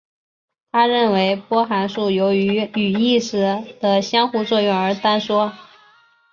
[0.71, 5.53] 他认为波函数由于与意识的相互作用而坍缩。